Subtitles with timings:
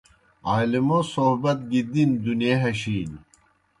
[0.49, 3.17] عالمو صحبت گی دِین دُنیے ہشِینیْ